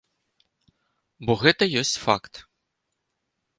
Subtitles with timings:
[1.27, 2.43] Бо гэта ёсць факт.